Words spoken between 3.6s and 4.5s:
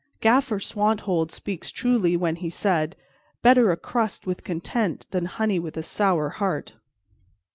a crust with